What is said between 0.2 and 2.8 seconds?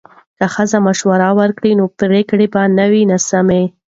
که ښځې مشورې ورکړي نو پریکړه به